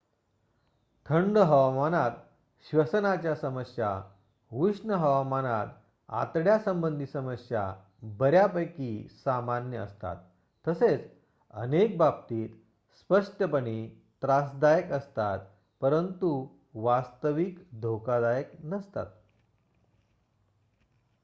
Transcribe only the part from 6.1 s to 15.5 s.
आतड्यांसंबंधी समस्या बर्‍यापैकी सामान्य असतात तसेच अनेक बाबतीत स्पष्टपणे त्रासदायक असतात